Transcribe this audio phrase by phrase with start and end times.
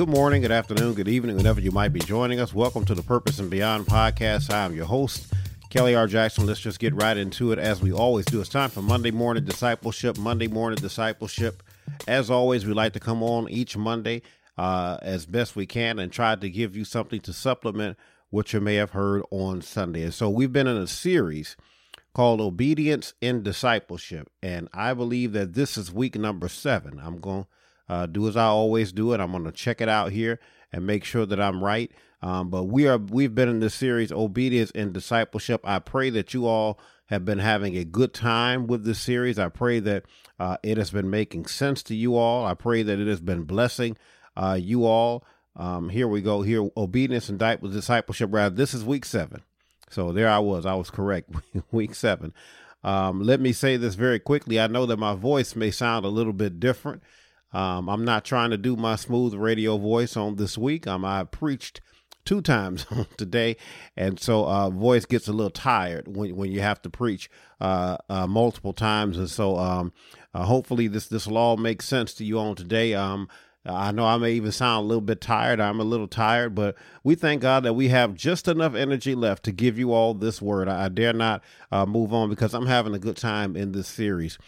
[0.00, 2.54] good morning, good afternoon, good evening, whenever you might be joining us.
[2.54, 4.50] Welcome to the Purpose and Beyond podcast.
[4.50, 5.30] I'm your host,
[5.68, 6.06] Kelly R.
[6.06, 6.46] Jackson.
[6.46, 8.40] Let's just get right into it as we always do.
[8.40, 10.16] It's time for Monday morning discipleship.
[10.16, 11.62] Monday morning discipleship.
[12.08, 14.22] As always, we like to come on each Monday
[14.56, 17.98] uh, as best we can and try to give you something to supplement
[18.30, 20.04] what you may have heard on Sunday.
[20.04, 21.58] And so we've been in a series
[22.14, 24.30] called Obedience in Discipleship.
[24.42, 26.98] And I believe that this is week number seven.
[27.04, 27.48] I'm going to
[27.90, 29.20] uh, do as I always do it.
[29.20, 30.38] I'm going to check it out here
[30.72, 31.90] and make sure that I'm right.
[32.22, 35.60] Um, but we are we've been in this series, Obedience and Discipleship.
[35.64, 39.40] I pray that you all have been having a good time with this series.
[39.40, 40.04] I pray that
[40.38, 42.46] uh, it has been making sense to you all.
[42.46, 43.96] I pray that it has been blessing
[44.36, 45.24] uh, you all.
[45.56, 46.42] Um, here we go.
[46.42, 48.30] Here, obedience and discipleship.
[48.32, 49.42] Rather, this is week seven.
[49.90, 50.64] So there I was.
[50.64, 51.30] I was correct.
[51.72, 52.32] week seven.
[52.84, 54.60] Um, let me say this very quickly.
[54.60, 57.02] I know that my voice may sound a little bit different.
[57.52, 60.86] Um, I'm not trying to do my smooth radio voice on this week.
[60.86, 61.80] Um, I preached
[62.24, 63.56] two times today,
[63.96, 67.96] and so uh, voice gets a little tired when when you have to preach uh,
[68.08, 69.92] uh, multiple times, and so um,
[70.34, 72.94] uh, hopefully this this will all make sense to you on today.
[72.94, 73.28] Um,
[73.66, 75.60] I know I may even sound a little bit tired.
[75.60, 79.42] I'm a little tired, but we thank God that we have just enough energy left
[79.44, 80.66] to give you all this word.
[80.66, 83.88] I, I dare not uh, move on because I'm having a good time in this
[83.88, 84.38] series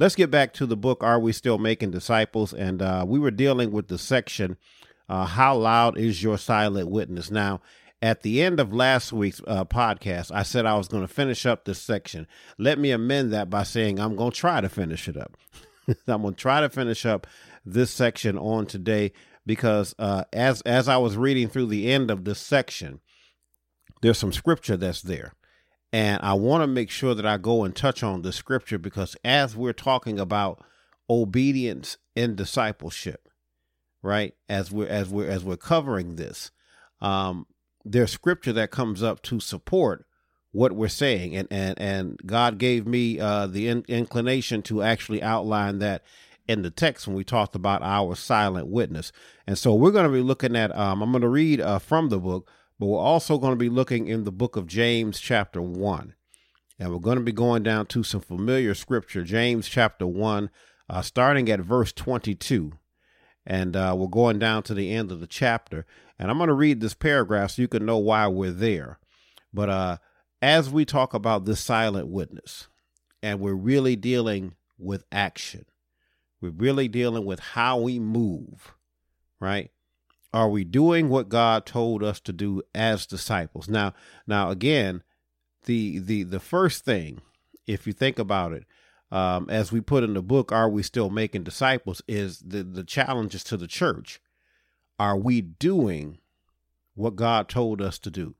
[0.00, 2.52] let's get back to the book are we still making disciples?
[2.52, 4.56] And uh, we were dealing with the section
[5.08, 7.30] uh, how loud is your silent witness?
[7.30, 7.60] Now
[8.02, 11.44] at the end of last week's uh, podcast i said i was going to finish
[11.44, 12.26] up this section.
[12.58, 15.36] Let me amend that by saying i'm going to try to finish it up.
[16.08, 17.26] I'm going to try to finish up
[17.64, 19.12] this section on today
[19.44, 23.00] because uh, as as i was reading through the end of this section
[24.00, 25.34] there's some scripture that's there
[25.92, 29.16] and I want to make sure that I go and touch on the scripture because
[29.24, 30.62] as we're talking about
[31.08, 33.28] obedience in discipleship,
[34.02, 34.34] right?
[34.48, 36.52] As we're as we're as we're covering this,
[37.00, 37.46] um,
[37.84, 40.06] there's scripture that comes up to support
[40.52, 45.22] what we're saying, and and and God gave me uh, the in- inclination to actually
[45.22, 46.02] outline that
[46.46, 49.10] in the text when we talked about our silent witness,
[49.46, 50.74] and so we're going to be looking at.
[50.76, 52.48] Um, I'm going to read uh, from the book
[52.80, 56.14] but we're also going to be looking in the book of James, chapter 1.
[56.78, 60.48] And we're going to be going down to some familiar scripture, James chapter 1,
[60.88, 62.72] uh, starting at verse 22.
[63.44, 65.84] And uh, we're going down to the end of the chapter.
[66.18, 68.98] And I'm going to read this paragraph so you can know why we're there.
[69.52, 69.96] But uh,
[70.40, 72.68] as we talk about this silent witness,
[73.22, 75.66] and we're really dealing with action,
[76.40, 78.72] we're really dealing with how we move,
[79.38, 79.70] right?
[80.32, 83.68] Are we doing what God told us to do as disciples?
[83.68, 83.94] Now,
[84.26, 85.02] now again,
[85.64, 87.20] the the the first thing,
[87.66, 88.64] if you think about it,
[89.10, 92.00] um, as we put in the book, are we still making disciples?
[92.06, 94.20] Is the the challenges to the church?
[94.98, 96.18] Are we doing
[96.94, 98.34] what God told us to do?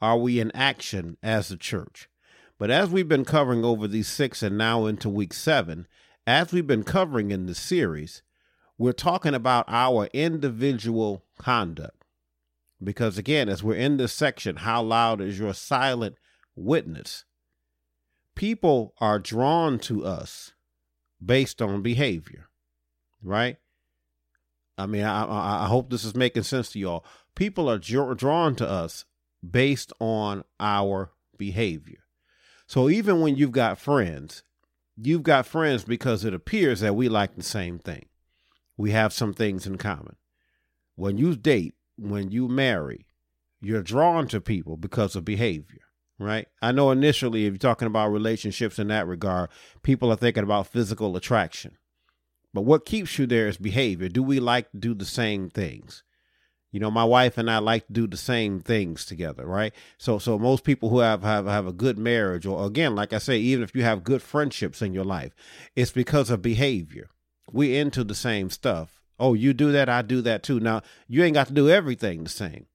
[0.00, 2.08] Are we in action as a church?
[2.58, 5.86] But as we've been covering over these six and now into week seven,
[6.26, 8.22] as we've been covering in the series,
[8.78, 12.04] we're talking about our individual conduct.
[12.82, 16.16] Because again, as we're in this section, how loud is your silent
[16.56, 17.24] witness?
[18.34, 20.52] People are drawn to us
[21.24, 22.48] based on behavior,
[23.22, 23.56] right?
[24.76, 27.04] I mean, I, I hope this is making sense to y'all.
[27.36, 29.04] People are drawn to us
[29.48, 32.04] based on our behavior.
[32.66, 34.42] So even when you've got friends,
[34.96, 38.06] you've got friends because it appears that we like the same thing
[38.76, 40.16] we have some things in common.
[40.96, 43.06] When you date, when you marry,
[43.60, 45.82] you're drawn to people because of behavior,
[46.18, 46.46] right?
[46.60, 49.50] I know initially, if you're talking about relationships in that regard,
[49.82, 51.76] people are thinking about physical attraction.
[52.52, 54.08] But what keeps you there is behavior.
[54.08, 56.04] Do we like to do the same things?
[56.70, 59.72] You know, my wife and I like to do the same things together, right?
[59.96, 63.18] So, so most people who have, have, have a good marriage, or again, like I
[63.18, 65.34] say, even if you have good friendships in your life,
[65.76, 67.10] it's because of behavior
[67.52, 69.00] we into the same stuff.
[69.18, 70.60] Oh, you do that, I do that too.
[70.60, 72.66] Now you ain't got to do everything the same,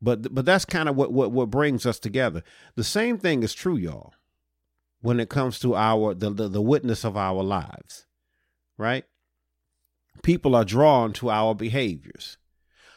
[0.00, 2.42] but but that's kind of what what what brings us together.
[2.76, 4.14] The same thing is true, y'all,
[5.00, 8.06] when it comes to our the the, the witness of our lives,
[8.78, 9.04] right?
[10.22, 12.38] People are drawn to our behaviors.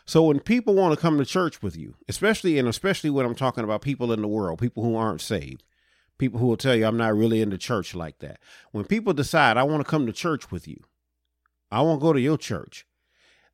[0.06, 3.36] So when people want to come to church with you, especially and especially when I'm
[3.36, 5.63] talking about people in the world, people who aren't saved,
[6.18, 8.40] people who will tell you I'm not really into church like that.
[8.72, 10.84] When people decide I want to come to church with you,
[11.71, 12.86] I won't go to your church.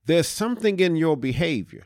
[0.05, 1.85] There's something in your behavior.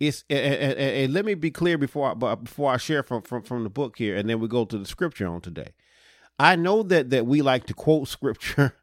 [0.00, 3.42] It's and, and, and let me be clear before I, before I share from, from
[3.42, 5.72] from the book here, and then we go to the scripture on today.
[6.38, 8.74] I know that that we like to quote scripture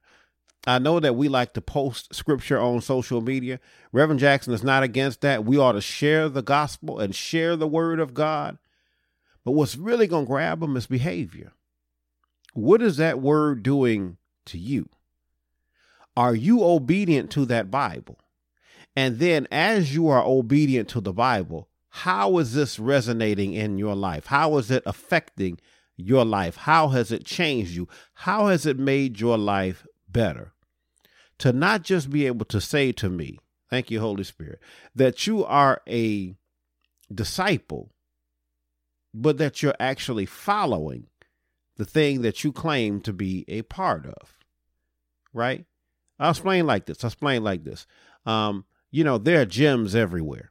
[0.68, 3.60] I know that we like to post scripture on social media.
[3.92, 5.45] Reverend Jackson is not against that.
[5.45, 8.57] We ought to share the gospel and share the word of God.
[9.44, 11.54] But what's really going to grab them is behavior.
[12.54, 14.18] What is that word doing
[14.48, 14.89] to you?
[16.18, 18.20] Are you obedient to that Bible?
[18.96, 23.96] And then, as you are obedient to the Bible, how is this resonating in your
[23.96, 24.28] life?
[24.28, 25.60] How is it affecting
[25.98, 26.58] your life?
[26.58, 27.88] How has it changed you?
[28.14, 30.54] How has it made your life better?
[31.40, 33.40] To not just be able to say to me,
[33.70, 34.60] thank you, Holy Spirit,
[34.94, 36.36] that you are a
[37.14, 37.92] disciple,
[39.14, 41.08] but that you're actually following
[41.78, 44.38] the thing that you claim to be a part of.
[45.34, 45.66] Right?
[46.20, 47.04] I'll explain like this.
[47.04, 47.86] I'll explain like this.
[48.26, 50.50] Um, you know, there are gyms everywhere.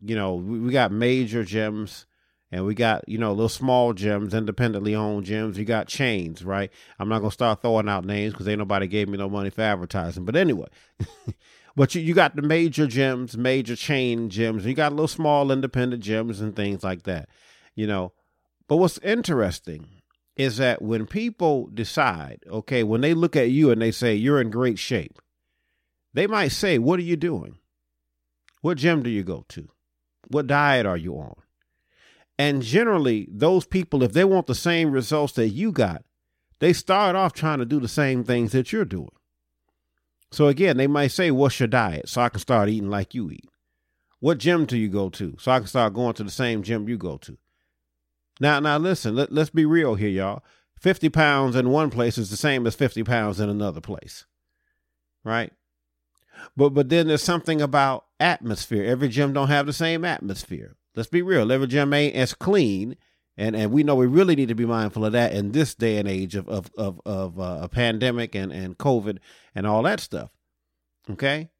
[0.00, 2.04] You know, we, we got major gyms
[2.50, 5.56] and we got, you know, little small gyms, independently owned gyms.
[5.56, 6.70] You got chains, right?
[6.98, 9.50] I'm not going to start throwing out names because ain't nobody gave me no money
[9.50, 10.24] for advertising.
[10.24, 10.68] But anyway,
[11.76, 14.64] but you, you got the major gyms, major chain gyms.
[14.64, 17.28] You got little small independent gyms and things like that,
[17.74, 18.12] you know.
[18.66, 19.97] But what's interesting
[20.38, 24.40] is that when people decide, okay, when they look at you and they say you're
[24.40, 25.20] in great shape,
[26.14, 27.58] they might say, What are you doing?
[28.62, 29.68] What gym do you go to?
[30.28, 31.34] What diet are you on?
[32.38, 36.04] And generally, those people, if they want the same results that you got,
[36.60, 39.10] they start off trying to do the same things that you're doing.
[40.30, 42.08] So again, they might say, What's your diet?
[42.08, 43.48] So I can start eating like you eat.
[44.20, 45.36] What gym do you go to?
[45.40, 47.36] So I can start going to the same gym you go to.
[48.40, 50.42] Now, now listen, let, let's be real here, y'all.
[50.80, 54.26] 50 pounds in one place is the same as 50 pounds in another place.
[55.24, 55.52] Right?
[56.56, 58.84] But but then there's something about atmosphere.
[58.84, 60.76] Every gym don't have the same atmosphere.
[60.94, 61.50] Let's be real.
[61.50, 62.96] Every gym ain't as clean.
[63.36, 65.98] And and we know we really need to be mindful of that in this day
[65.98, 69.18] and age of of of, of uh, a pandemic and, and COVID
[69.54, 70.30] and all that stuff.
[71.10, 71.50] Okay?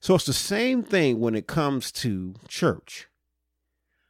[0.00, 3.08] So it's the same thing when it comes to church.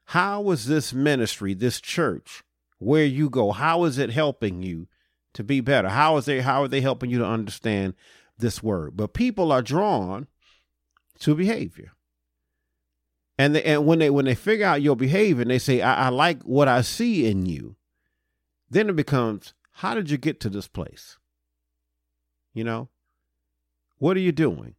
[0.06, 2.44] How is this ministry, this church,
[2.78, 4.88] where you go, how is it helping you
[5.34, 5.88] to be better?
[5.88, 7.94] How is they how are they helping you to understand
[8.38, 8.96] this word?
[8.96, 10.28] But people are drawn
[11.20, 11.92] to behavior.
[13.38, 16.06] And they, and when they when they figure out your behavior and they say, I,
[16.06, 17.76] I like what I see in you,
[18.70, 21.18] then it becomes, how did you get to this place?
[22.54, 22.88] You know?
[23.98, 24.74] What are you doing?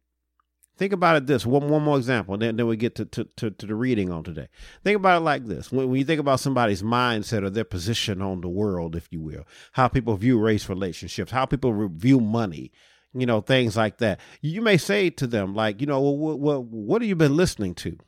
[0.78, 3.50] Think about it this one one more example, then then we get to, to, to,
[3.50, 4.46] to, the reading on today.
[4.84, 8.22] Think about it like this: when, when you think about somebody's mindset or their position
[8.22, 12.70] on the world, if you will, how people view race relationships, how people view money,
[13.12, 14.20] you know, things like that.
[14.40, 17.36] You may say to them, like, you know, well, what, what, what have you been
[17.36, 17.98] listening to?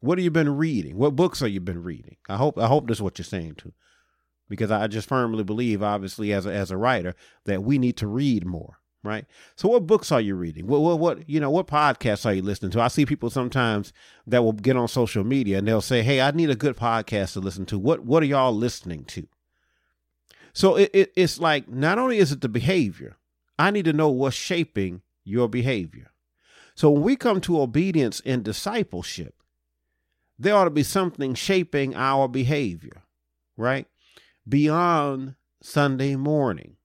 [0.00, 0.98] What have you been reading?
[0.98, 2.16] What books have you been reading?
[2.28, 3.72] I hope I hope that's what you're saying to,
[4.48, 7.14] because I just firmly believe, obviously, as a, as a writer,
[7.44, 9.26] that we need to read more right?
[9.54, 10.66] So what books are you reading?
[10.66, 12.80] What, what, what, you know, what podcasts are you listening to?
[12.80, 13.92] I see people sometimes
[14.26, 17.34] that will get on social media and they'll say, Hey, I need a good podcast
[17.34, 17.78] to listen to.
[17.78, 19.28] What, what are y'all listening to?
[20.54, 23.16] So it, it, it's like, not only is it the behavior,
[23.58, 26.10] I need to know what's shaping your behavior.
[26.74, 29.34] So when we come to obedience and discipleship,
[30.38, 33.02] there ought to be something shaping our behavior,
[33.56, 33.86] right?
[34.48, 36.76] Beyond Sunday morning.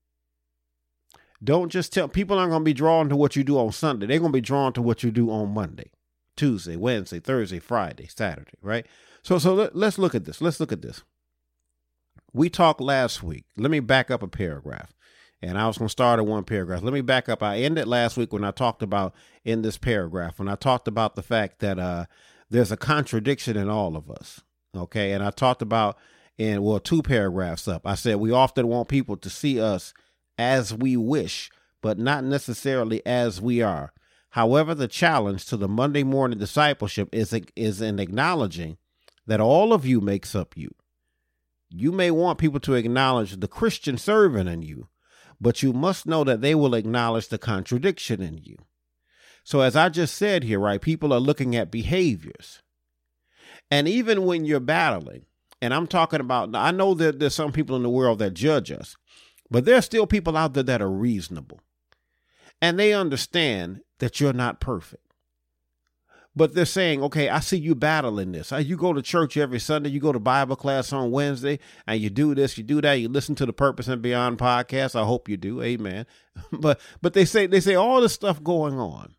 [1.44, 4.06] Don't just tell people aren't going to be drawn to what you do on Sunday.
[4.06, 5.92] They're going to be drawn to what you do on Monday,
[6.36, 8.86] Tuesday, Wednesday, Thursday, Friday, Saturday, right?
[9.24, 10.42] So so let, let's look at this.
[10.42, 11.04] Let's look at this.
[12.34, 13.46] We talked last week.
[13.58, 14.94] Let me back up a paragraph.
[15.42, 16.84] And I was going to start at one paragraph.
[16.84, 17.42] Let me back up.
[17.42, 19.16] I ended last week when I talked about
[19.46, 22.06] in this paragraph, when I talked about the fact that uh,
[22.50, 24.42] there's a contradiction in all of us.
[24.76, 25.14] Okay.
[25.14, 25.98] And I talked about
[26.38, 29.94] in, well, two paragraphs up, I said we often want people to see us
[30.40, 33.92] as we wish, but not necessarily as we are.
[34.32, 38.78] However, the challenge to the Monday morning discipleship is, is in acknowledging
[39.28, 40.74] that all of you makes up you.
[41.70, 44.88] You may want people to acknowledge the Christian servant in you,
[45.42, 48.58] but you must know that they will acknowledge the contradiction in you.
[49.44, 52.62] So, as I just said here, right, people are looking at behaviors.
[53.72, 55.26] And even when you're battling,
[55.62, 58.72] and I'm talking about, I know that there's some people in the world that judge
[58.72, 58.96] us,
[59.52, 61.60] but there are still people out there that are reasonable.
[62.62, 65.04] And they understand that you're not perfect.
[66.36, 68.54] But they're saying, okay, I see you battling this.
[68.54, 72.00] Uh, you go to church every Sunday, you go to Bible class on Wednesday, and
[72.00, 74.96] you do this, you do that, you listen to the Purpose and Beyond podcast.
[74.96, 75.62] I hope you do.
[75.62, 76.06] Amen.
[76.52, 79.16] but but they say they say all this stuff going on.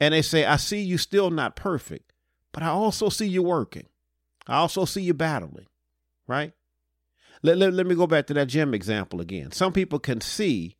[0.00, 2.14] And they say, I see you still not perfect,
[2.52, 3.86] but I also see you working.
[4.46, 5.66] I also see you battling.
[6.26, 6.54] Right?
[7.42, 9.52] Let, let, let me go back to that gym example again.
[9.52, 10.76] Some people can see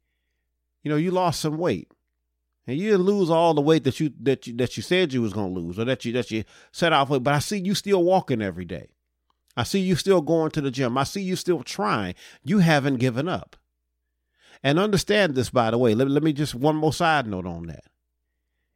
[0.82, 1.90] You know, you lost some weight.
[2.66, 5.22] And you didn't lose all the weight that you that you that you said you
[5.22, 7.74] was gonna lose or that you that you set out for, but I see you
[7.74, 8.90] still walking every day.
[9.56, 10.96] I see you still going to the gym.
[10.96, 12.14] I see you still trying.
[12.44, 13.56] You haven't given up.
[14.62, 15.94] And understand this, by the way.
[15.94, 17.84] Let, let me just one more side note on that.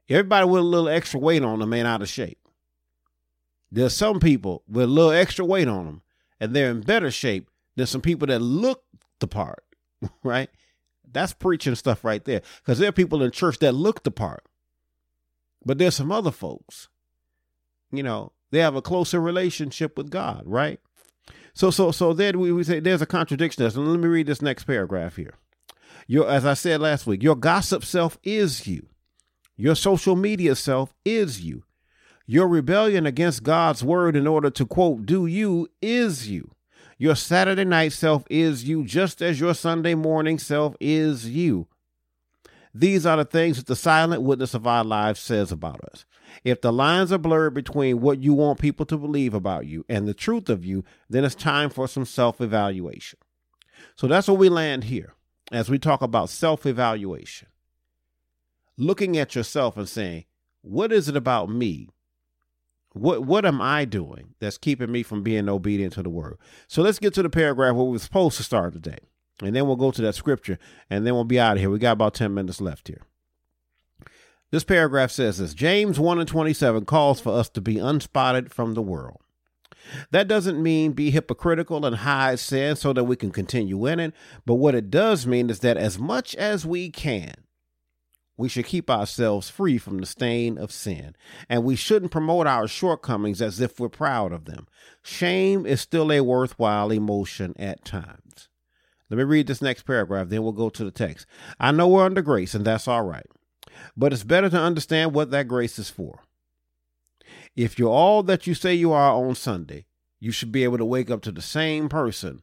[0.08, 2.38] Everybody with a little extra weight on them ain't out of shape.
[3.70, 6.02] There's some people with a little extra weight on them,
[6.40, 8.82] and they're in better shape than some people that look
[9.20, 9.64] the part,
[10.22, 10.50] right?
[11.10, 12.42] That's preaching stuff right there.
[12.58, 14.44] Because there are people in church that look the part.
[15.64, 16.88] But there's some other folks,
[17.90, 20.78] you know, they have a closer relationship with God, right?
[21.54, 23.68] So so so then we, we say there's a contradiction.
[23.70, 25.34] So let me read this next paragraph here.
[26.06, 28.88] Your as I said last week, your gossip self is you.
[29.56, 31.64] Your social media self is you.
[32.26, 36.50] Your rebellion against God's word in order to quote do you is you.
[37.04, 41.66] Your Saturday night self is you, just as your Sunday morning self is you.
[42.72, 46.06] These are the things that the silent witness of our lives says about us.
[46.44, 50.08] If the lines are blurred between what you want people to believe about you and
[50.08, 53.18] the truth of you, then it's time for some self evaluation.
[53.96, 55.12] So that's where we land here
[55.52, 57.48] as we talk about self evaluation.
[58.78, 60.24] Looking at yourself and saying,
[60.62, 61.90] what is it about me
[62.94, 66.38] what what am I doing that's keeping me from being obedient to the word?
[66.68, 68.98] So let's get to the paragraph where we're supposed to start today.
[69.42, 70.58] And then we'll go to that scripture
[70.88, 71.70] and then we'll be out of here.
[71.70, 73.02] We got about 10 minutes left here.
[74.52, 78.74] This paragraph says this James 1 and 27 calls for us to be unspotted from
[78.74, 79.20] the world.
[80.12, 84.14] That doesn't mean be hypocritical and hide sin so that we can continue in it,
[84.46, 87.34] but what it does mean is that as much as we can,
[88.36, 91.14] we should keep ourselves free from the stain of sin,
[91.48, 94.66] and we shouldn't promote our shortcomings as if we're proud of them.
[95.02, 98.48] Shame is still a worthwhile emotion at times.
[99.08, 101.26] Let me read this next paragraph, then we'll go to the text.
[101.60, 103.26] I know we're under grace, and that's all right,
[103.96, 106.20] but it's better to understand what that grace is for.
[107.54, 109.86] If you're all that you say you are on Sunday,
[110.18, 112.42] you should be able to wake up to the same person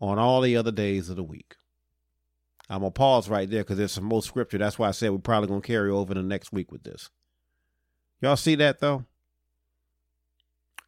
[0.00, 1.56] on all the other days of the week.
[2.68, 4.58] I'm gonna pause right there because there's some more scripture.
[4.58, 7.10] That's why I said we're probably gonna carry over the next week with this.
[8.20, 9.04] Y'all see that though?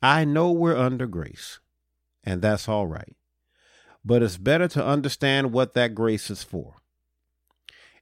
[0.02, 1.60] I know we're under grace,
[2.24, 3.16] and that's all right.
[4.04, 6.76] But it's better to understand what that grace is for.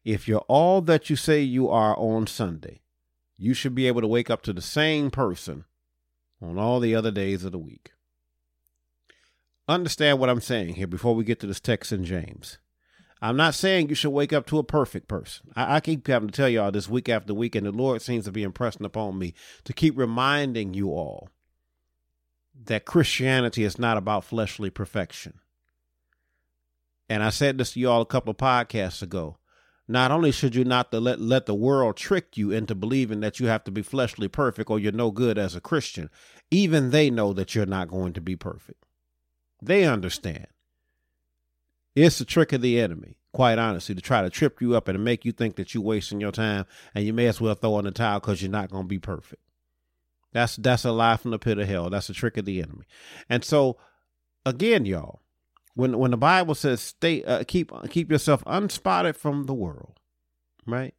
[0.05, 2.83] If you're all that you say you are on Sunday,
[3.37, 5.65] you should be able to wake up to the same person
[6.41, 7.93] on all the other days of the week.
[9.69, 12.59] Understand what I'm saying here before we get to this text in James.
[13.23, 15.49] I'm not saying you should wake up to a perfect person.
[15.57, 18.27] I, I, keep having to tell y'all this week after week, and the Lord seems
[18.27, 19.33] to be impressing upon me
[19.65, 21.31] to keep reminding you all
[22.65, 25.35] that Christianity is not about fleshly perfection.
[27.09, 29.39] And I said this to y'all a couple of podcasts ago.
[29.89, 33.47] Not only should you not let, let the world trick you into believing that you
[33.47, 36.11] have to be fleshly perfect or you're no good as a Christian,
[36.51, 38.85] even they know that you're not going to be perfect.
[39.63, 40.49] They understand.
[41.97, 44.97] It's the trick of the enemy, quite honestly, to try to trip you up and
[44.97, 47.79] to make you think that you're wasting your time and you may as well throw
[47.79, 49.43] in the towel because you're not going to be perfect.
[50.33, 51.89] That's that's a lie from the pit of hell.
[51.89, 52.85] That's a trick of the enemy.
[53.31, 53.79] And so,
[54.45, 55.23] again, y'all,
[55.75, 59.99] when when the Bible says stay uh, keep keep yourself unspotted from the world,
[60.67, 60.95] right?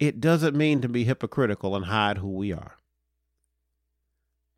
[0.00, 2.78] It doesn't mean to be hypocritical and hide who we are.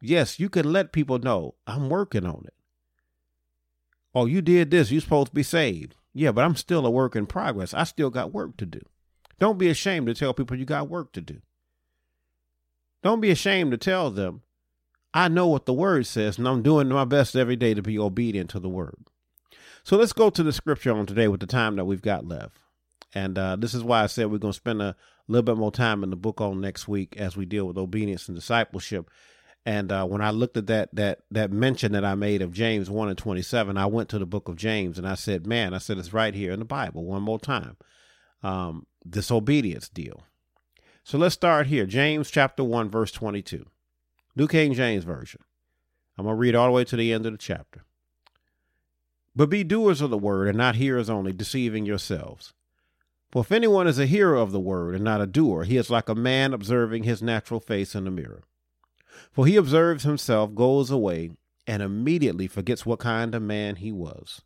[0.00, 2.55] Yes, you can let people know I'm working on it.
[4.14, 4.90] Oh, you did this.
[4.90, 5.95] You're supposed to be saved.
[6.12, 7.73] Yeah, but I'm still a work in progress.
[7.73, 8.81] I still got work to do.
[9.38, 11.40] Don't be ashamed to tell people you got work to do.
[13.02, 14.43] Don't be ashamed to tell them,
[15.14, 17.99] I know what the word says, and I'm doing my best every day to be
[17.99, 18.97] obedient to the word.
[19.83, 22.59] So let's go to the scripture on today with the time that we've got left.
[23.14, 24.95] And uh, this is why I said we're going to spend a
[25.26, 28.29] little bit more time in the book on next week as we deal with obedience
[28.29, 29.11] and discipleship.
[29.67, 32.88] And uh, when I looked at that that that mention that I made of James
[32.88, 35.75] one and twenty seven, I went to the book of James and I said, "Man,
[35.75, 37.76] I said it's right here in the Bible one more time."
[38.43, 40.23] Um, disobedience deal.
[41.05, 41.85] So let's start here.
[41.85, 43.67] James chapter one verse twenty two,
[44.35, 45.43] New King James version.
[46.17, 47.85] I'm gonna read all the way to the end of the chapter.
[49.37, 52.55] But be doers of the word and not hearers only, deceiving yourselves.
[53.31, 55.90] For if anyone is a hearer of the word and not a doer, he is
[55.90, 58.43] like a man observing his natural face in a mirror.
[59.33, 61.31] For he observes himself, goes away,
[61.67, 64.43] and immediately forgets what kind of man he was.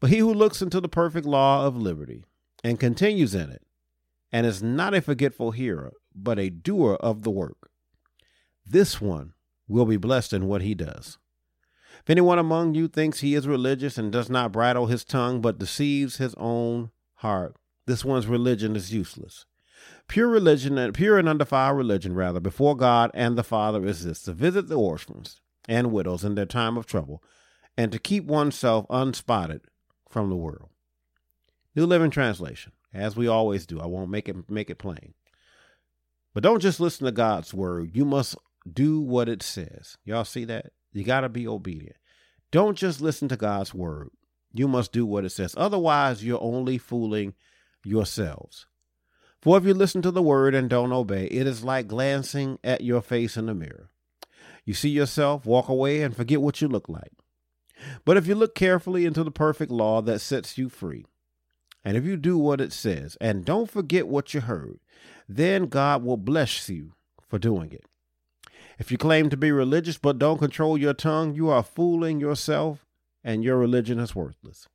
[0.00, 2.24] But he who looks into the perfect law of liberty
[2.62, 3.62] and continues in it,
[4.32, 7.70] and is not a forgetful hearer, but a doer of the work,
[8.70, 9.32] this one
[9.66, 11.18] will be blessed in what he does.
[12.02, 15.58] If anyone among you thinks he is religious and does not bridle his tongue, but
[15.58, 19.46] deceives his own heart, this one's religion is useless.
[20.08, 24.22] Pure religion and pure and undefiled religion, rather, before God and the Father is this
[24.22, 27.22] to visit the orphans and widows in their time of trouble,
[27.76, 29.60] and to keep oneself unspotted
[30.08, 30.70] from the world.
[31.76, 33.78] New Living Translation, as we always do.
[33.78, 35.12] I won't make it make it plain.
[36.32, 37.90] But don't just listen to God's word.
[37.94, 38.36] You must
[38.70, 39.98] do what it says.
[40.04, 40.72] Y'all see that?
[40.92, 41.96] You got to be obedient.
[42.50, 44.08] Don't just listen to God's word.
[44.54, 45.54] You must do what it says.
[45.56, 47.34] Otherwise, you're only fooling
[47.84, 48.66] yourselves.
[49.40, 52.80] For if you listen to the word and don't obey, it is like glancing at
[52.80, 53.90] your face in the mirror.
[54.64, 57.12] You see yourself, walk away, and forget what you look like.
[58.04, 61.06] But if you look carefully into the perfect law that sets you free,
[61.84, 64.80] and if you do what it says, and don't forget what you heard,
[65.28, 66.94] then God will bless you
[67.28, 67.84] for doing it.
[68.78, 72.84] If you claim to be religious but don't control your tongue, you are fooling yourself
[73.24, 74.68] and your religion is worthless.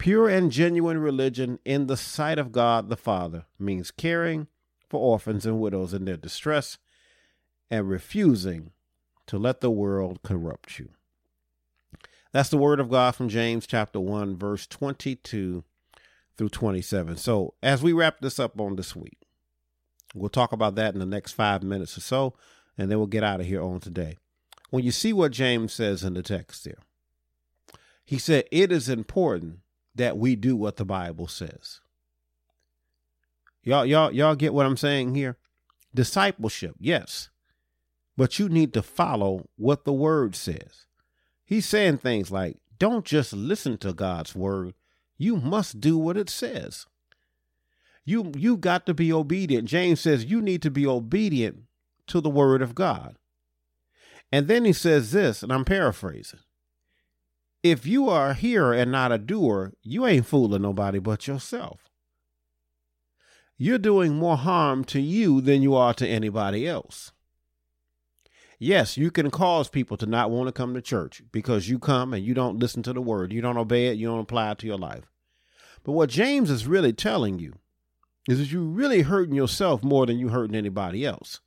[0.00, 4.46] Pure and genuine religion in the sight of God the Father means caring
[4.88, 6.78] for orphans and widows in their distress
[7.70, 8.70] and refusing
[9.26, 10.88] to let the world corrupt you.
[12.32, 15.64] That's the word of God from James chapter 1, verse 22
[16.38, 17.18] through 27.
[17.18, 19.18] So, as we wrap this up on this week,
[20.14, 22.32] we'll talk about that in the next five minutes or so,
[22.78, 24.16] and then we'll get out of here on today.
[24.70, 26.78] When you see what James says in the text there,
[28.02, 29.58] he said, It is important
[29.94, 31.80] that we do what the Bible says.
[33.62, 35.36] Y'all, y'all, y'all get what I'm saying here?
[35.94, 37.30] Discipleship, yes.
[38.16, 40.86] But you need to follow what the word says.
[41.44, 44.74] He's saying things like, don't just listen to God's word.
[45.18, 46.86] You must do what it says.
[48.04, 49.68] You you got to be obedient.
[49.68, 51.64] James says you need to be obedient
[52.06, 53.16] to the word of God.
[54.32, 56.40] And then he says this, and I'm paraphrasing.
[57.62, 61.90] If you are a hearer and not a doer, you ain't fooling nobody but yourself.
[63.58, 67.12] You're doing more harm to you than you are to anybody else.
[68.58, 72.14] Yes, you can cause people to not want to come to church because you come
[72.14, 74.58] and you don't listen to the word, you don't obey it, you don't apply it
[74.58, 75.10] to your life.
[75.82, 77.54] But what James is really telling you
[78.28, 81.40] is that you're really hurting yourself more than you're hurting anybody else.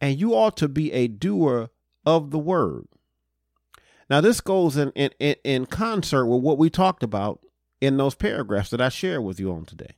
[0.00, 1.70] And you ought to be a doer
[2.04, 2.86] of the word.
[4.10, 7.40] Now, this goes in, in, in concert with what we talked about
[7.80, 9.96] in those paragraphs that I shared with you on today.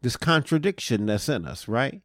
[0.00, 2.02] This contradiction that's in us, right?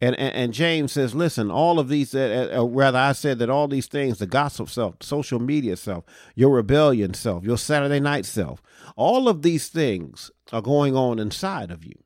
[0.00, 3.50] And, and, and James says, listen, all of these, uh, uh, rather, I said that
[3.50, 8.24] all these things, the gossip self, social media self, your rebellion self, your Saturday night
[8.24, 8.62] self,
[8.96, 12.02] all of these things are going on inside of you.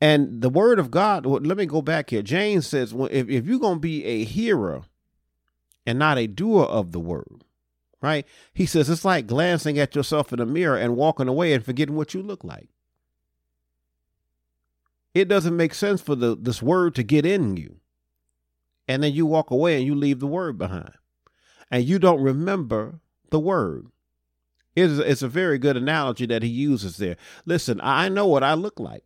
[0.00, 2.22] And the word of God, well, let me go back here.
[2.22, 4.84] James says, well, if, if you're going to be a hearer
[5.86, 7.44] and not a doer of the word,
[8.00, 8.26] right?
[8.52, 11.96] He says, it's like glancing at yourself in the mirror and walking away and forgetting
[11.96, 12.68] what you look like.
[15.14, 17.80] It doesn't make sense for the this word to get in you
[18.86, 20.94] and then you walk away and you leave the word behind
[21.70, 23.86] and you don't remember the word.
[24.76, 27.16] It's, it's a very good analogy that he uses there.
[27.44, 29.04] Listen i know what i look like.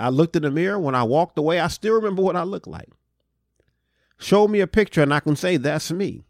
[0.00, 0.80] I looked in the mirror.
[0.80, 2.88] When i walked away i still remember what i look like
[4.20, 6.22] show me a picture and i can say that's me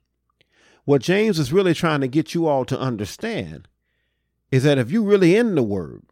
[0.85, 3.69] what james is really trying to get you all to understand
[4.51, 6.03] is that if you really in the word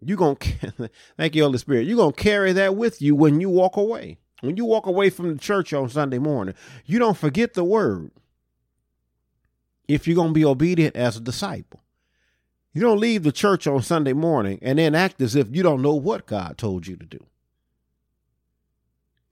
[0.00, 3.40] you're going to, thank you, Holy Spirit, you're going to carry that with you when
[3.40, 4.18] you walk away.
[4.40, 6.54] When you walk away from the church on Sunday morning,
[6.86, 8.10] you don't forget the word
[9.86, 11.82] if you're going to be obedient as a disciple.
[12.72, 15.82] You don't leave the church on Sunday morning and then act as if you don't
[15.82, 17.26] know what God told you to do.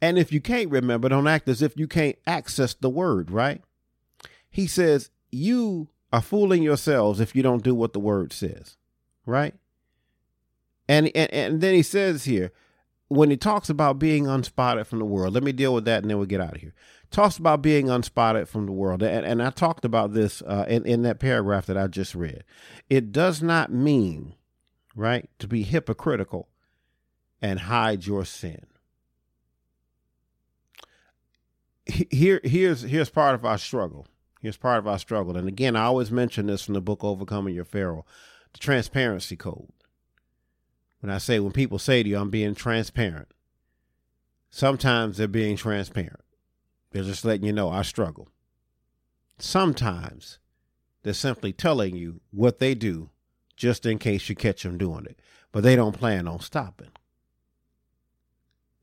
[0.01, 3.63] And if you can't remember, don't act as if you can't access the word, right?
[4.49, 8.77] He says, You are fooling yourselves if you don't do what the word says,
[9.27, 9.55] right?
[10.89, 12.53] And, and and then he says here,
[13.09, 16.11] when he talks about being unspotted from the world, let me deal with that and
[16.11, 16.75] then we'll get out of here.
[17.11, 19.03] Talks about being unspotted from the world.
[19.03, 22.45] And, and I talked about this uh, in, in that paragraph that I just read.
[22.91, 24.35] It does not mean,
[24.95, 26.49] right, to be hypocritical
[27.41, 28.67] and hide your sin.
[31.89, 34.07] Here, here's here's part of our struggle.
[34.41, 35.37] Here's part of our struggle.
[35.37, 38.05] And again, I always mention this from the book Overcoming Your Pharaoh,
[38.53, 39.73] the transparency code.
[41.01, 43.29] When I say, when people say to you, I'm being transparent,
[44.51, 46.21] sometimes they're being transparent.
[46.91, 48.29] They're just letting you know I struggle.
[49.39, 50.39] Sometimes
[51.03, 53.11] they're simply telling you what they do
[53.57, 55.21] just in case you catch them doing it,
[55.53, 56.91] but they don't plan on stopping.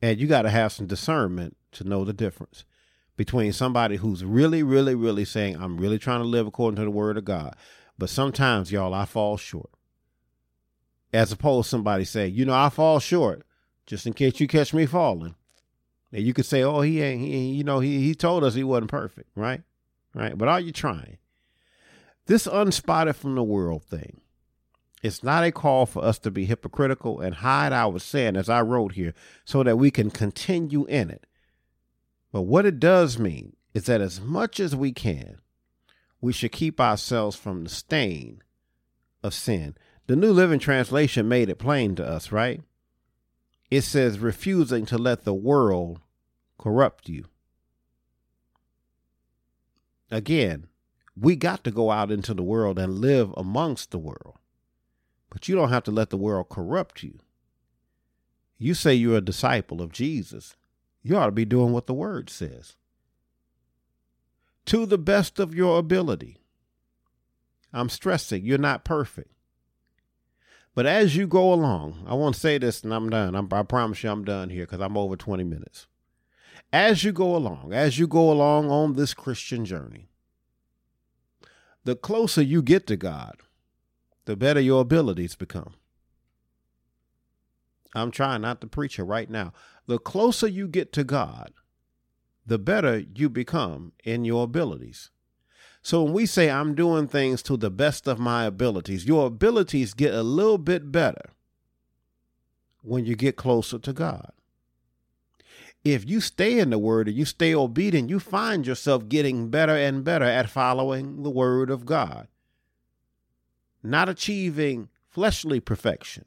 [0.01, 2.63] And you got to have some discernment to know the difference
[3.17, 6.91] between somebody who's really, really, really saying, I'm really trying to live according to the
[6.91, 7.55] word of God.
[7.97, 9.69] But sometimes, y'all, I fall short.
[11.15, 13.43] as opposed to somebody say, you know, I fall short,
[13.85, 15.35] just in case you catch me falling.
[16.11, 18.63] And you could say, oh, he ain't, he, you know, he, he told us he
[18.63, 19.61] wasn't perfect, right?
[20.13, 20.37] Right.
[20.37, 21.17] But are you trying?
[22.25, 24.21] This unspotted from the world thing,
[25.03, 28.61] it's not a call for us to be hypocritical and hide our sin, as I
[28.61, 29.13] wrote here,
[29.45, 31.25] so that we can continue in it.
[32.35, 35.37] But what it does mean is that as much as we can,
[36.19, 38.43] we should keep ourselves from the stain
[39.23, 39.77] of sin.
[40.07, 42.59] The New Living Translation made it plain to us, right?
[43.71, 46.01] It says, refusing to let the world
[46.57, 47.27] corrupt you.
[50.11, 50.67] Again,
[51.15, 54.35] we got to go out into the world and live amongst the world.
[55.29, 57.17] But you don't have to let the world corrupt you.
[58.57, 60.57] You say you're a disciple of Jesus.
[61.05, 62.77] You ought to be doing what the word says.
[64.65, 66.39] To the best of your ability.
[67.71, 69.31] I'm stressing, you're not perfect.
[70.73, 73.35] But as you go along, I want to say this and I'm done.
[73.35, 75.85] I'm, I promise you I'm done here because I'm over 20 minutes.
[76.73, 80.09] As you go along, as you go along on this Christian journey,
[81.83, 83.35] the closer you get to God,
[84.25, 85.75] the better your abilities become.
[87.95, 89.53] I'm trying not to preach it right now.
[89.87, 91.51] The closer you get to God,
[92.45, 95.11] the better you become in your abilities.
[95.81, 99.93] So when we say I'm doing things to the best of my abilities, your abilities
[99.93, 101.29] get a little bit better
[102.81, 104.31] when you get closer to God.
[105.83, 109.75] If you stay in the word and you stay obedient, you find yourself getting better
[109.75, 112.27] and better at following the word of God.
[113.83, 116.25] Not achieving fleshly perfection,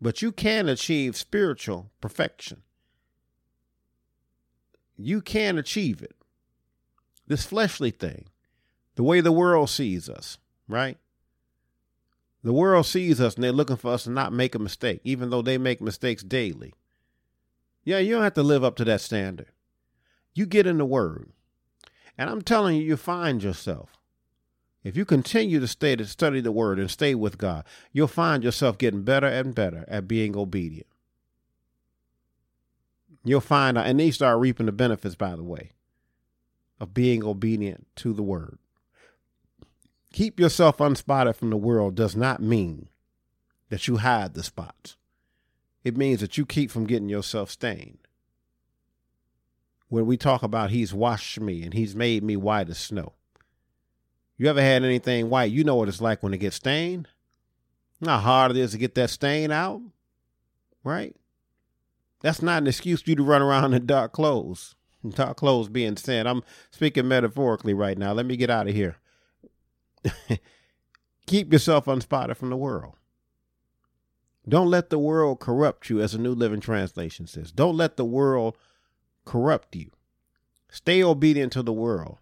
[0.00, 2.62] but you can achieve spiritual perfection.
[4.96, 6.14] You can achieve it
[7.28, 8.24] this fleshly thing,
[8.96, 10.96] the way the world sees us, right?
[12.42, 15.30] The world sees us and they're looking for us to not make a mistake, even
[15.30, 16.72] though they make mistakes daily.
[17.84, 19.50] Yeah, you don't have to live up to that standard.
[20.34, 21.30] You get in the Word.
[22.16, 23.97] And I'm telling you, you find yourself.
[24.84, 28.44] If you continue to stay to study the Word and stay with God, you'll find
[28.44, 30.86] yourself getting better and better at being obedient.
[33.24, 35.72] You'll find, out, and they start reaping the benefits, by the way
[36.80, 38.58] of being obedient to the word.
[40.12, 42.88] Keep yourself unspotted from the world does not mean
[43.68, 44.96] that you hide the spots.
[45.84, 47.98] It means that you keep from getting yourself stained.
[49.88, 53.14] When we talk about he's washed me and he's made me white as snow.
[54.38, 55.50] You ever had anything white?
[55.50, 57.08] You know what it's like when it gets stained.
[58.04, 59.82] how hard it is to get that stain out,
[60.84, 61.14] right?
[62.20, 64.76] That's not an excuse for you to run around in dark clothes.
[65.10, 68.12] Dark clothes being said, I'm speaking metaphorically right now.
[68.12, 68.96] Let me get out of here.
[71.26, 72.94] Keep yourself unspotted from the world.
[74.48, 77.52] Don't let the world corrupt you, as a New Living Translation says.
[77.52, 78.56] Don't let the world
[79.24, 79.90] corrupt you.
[80.68, 82.18] Stay obedient to the world.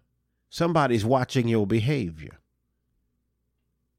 [0.49, 2.39] Somebody's watching your behavior.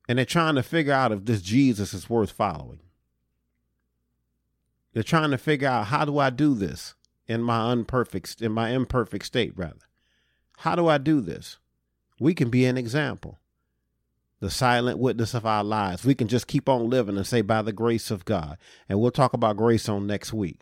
[0.08, 2.80] And they're trying to figure out if this Jesus is worth following.
[4.94, 6.94] They're trying to figure out how do I do this?
[7.28, 9.86] in my unperfect in my imperfect state rather
[10.58, 11.58] how do i do this
[12.18, 13.38] we can be an example
[14.40, 17.60] the silent witness of our lives we can just keep on living and say by
[17.60, 18.56] the grace of god
[18.88, 20.60] and we'll talk about grace on next week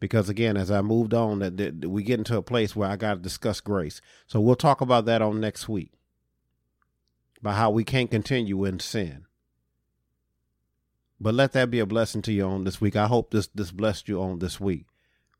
[0.00, 2.96] because again as i moved on that, that we get into a place where i
[2.96, 5.92] got to discuss grace so we'll talk about that on next week
[7.40, 9.26] about how we can't continue in sin
[11.20, 13.70] but let that be a blessing to you on this week i hope this this
[13.70, 14.86] blessed you on this week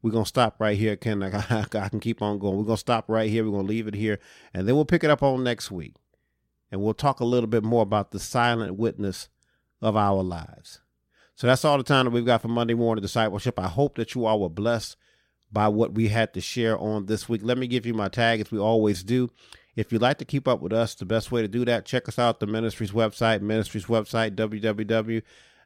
[0.06, 0.94] we're gonna stop right here.
[0.94, 2.56] Can I, I can keep on going.
[2.58, 3.44] We're gonna stop right here.
[3.44, 4.20] We're gonna leave it here,
[4.54, 5.96] and then we'll pick it up on next week,
[6.70, 9.28] and we'll talk a little bit more about the silent witness
[9.82, 10.80] of our lives.
[11.36, 13.58] So that's all the time that we've got for Monday morning discipleship.
[13.58, 14.96] I hope that you all were blessed
[15.52, 17.42] by what we had to share on this week.
[17.44, 19.30] Let me give you my tag as we always do.
[19.76, 22.08] If you'd like to keep up with us, the best way to do that, check
[22.08, 25.22] us out the ministry's website, ministry's website, www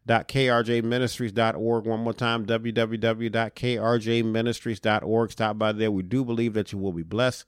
[0.09, 1.87] www.krjministries.org.
[1.87, 5.30] One more time, www.krjministries.org.
[5.30, 5.90] Stop by there.
[5.90, 7.44] We do believe that you will be blessed.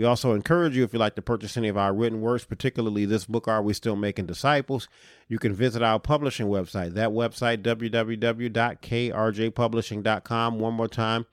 [0.00, 3.04] We also encourage you, if you'd like to purchase any of our written works, particularly
[3.04, 4.88] this book, Are We Still Making Disciples?
[5.28, 6.94] You can visit our publishing website.
[6.94, 10.58] That website, www.krjpublishing.com.
[10.58, 11.26] One more time,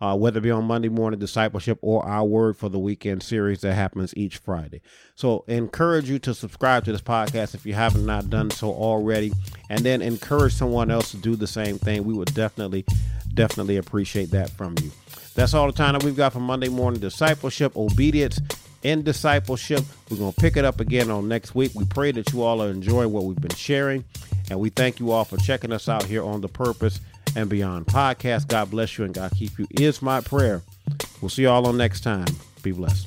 [0.00, 3.62] Uh, whether it be on Monday morning discipleship or our word for the weekend series
[3.62, 4.80] that happens each Friday.
[5.16, 9.32] So encourage you to subscribe to this podcast if you haven't not done so already,
[9.68, 12.04] and then encourage someone else to do the same thing.
[12.04, 12.84] We would definitely,
[13.34, 14.92] definitely appreciate that from you.
[15.34, 18.40] That's all the time that we've got for Monday morning discipleship, obedience,
[18.82, 19.84] in discipleship.
[20.10, 21.72] We're going to pick it up again on next week.
[21.74, 24.04] We pray that you all are enjoying what we've been sharing.
[24.50, 27.00] And we thank you all for checking us out here on the Purpose
[27.36, 28.48] and Beyond podcast.
[28.48, 30.62] God bless you and God keep you is my prayer.
[31.20, 32.26] We'll see you all on next time.
[32.62, 33.06] Be blessed.